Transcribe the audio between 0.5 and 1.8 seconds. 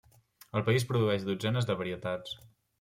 El país produeix dotzenes de